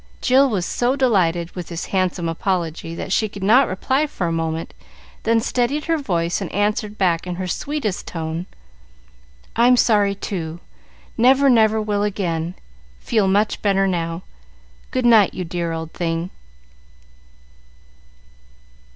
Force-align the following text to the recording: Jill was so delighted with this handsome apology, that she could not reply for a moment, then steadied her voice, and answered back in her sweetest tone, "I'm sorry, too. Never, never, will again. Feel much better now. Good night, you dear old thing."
Jill 0.19 0.49
was 0.49 0.65
so 0.65 0.95
delighted 0.95 1.51
with 1.51 1.67
this 1.67 1.85
handsome 1.93 2.27
apology, 2.27 2.95
that 2.95 3.11
she 3.13 3.29
could 3.29 3.43
not 3.43 3.67
reply 3.67 4.07
for 4.07 4.25
a 4.25 4.31
moment, 4.31 4.73
then 5.21 5.39
steadied 5.39 5.85
her 5.85 5.99
voice, 5.99 6.41
and 6.41 6.51
answered 6.51 6.97
back 6.97 7.27
in 7.27 7.35
her 7.35 7.47
sweetest 7.47 8.07
tone, 8.07 8.47
"I'm 9.55 9.77
sorry, 9.77 10.15
too. 10.15 10.59
Never, 11.19 11.51
never, 11.51 11.79
will 11.79 12.01
again. 12.01 12.55
Feel 12.99 13.27
much 13.27 13.61
better 13.61 13.85
now. 13.85 14.23
Good 14.89 15.05
night, 15.05 15.35
you 15.35 15.45
dear 15.45 15.71
old 15.71 15.93
thing." 15.93 16.31